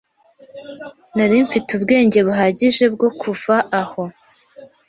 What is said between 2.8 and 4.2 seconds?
bwo kuva aho.